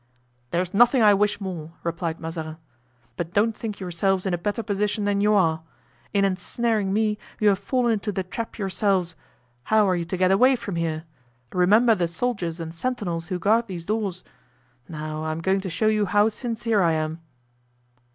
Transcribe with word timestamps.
"There's 0.49 0.73
nothing 0.73 1.03
I 1.03 1.13
wish 1.13 1.39
more," 1.39 1.73
replied 1.83 2.19
Mazarin. 2.19 2.57
"But 3.17 3.33
don't 3.35 3.55
think 3.55 3.79
yourselves 3.79 4.25
in 4.25 4.33
a 4.33 4.37
better 4.39 4.63
position 4.63 5.05
than 5.05 5.21
you 5.21 5.35
are. 5.35 5.61
In 6.11 6.25
ensnaring 6.25 6.91
me 6.91 7.19
you 7.39 7.49
have 7.49 7.59
fallen 7.59 7.91
into 7.91 8.11
the 8.11 8.23
trap 8.23 8.57
yourselves. 8.57 9.15
How 9.65 9.87
are 9.87 9.95
you 9.95 10.05
to 10.05 10.17
get 10.17 10.31
away 10.31 10.55
from 10.55 10.75
here? 10.75 11.03
remember 11.53 11.93
the 11.93 12.07
soldiers 12.07 12.59
and 12.59 12.73
sentinels 12.73 13.27
who 13.27 13.37
guard 13.37 13.67
these 13.67 13.85
doors. 13.85 14.23
Now, 14.89 15.21
I 15.23 15.31
am 15.31 15.39
going 15.39 15.61
to 15.61 15.69
show 15.69 15.85
you 15.85 16.07
how 16.07 16.29
sincere 16.29 16.81
I 16.81 16.93
am." 16.93 17.19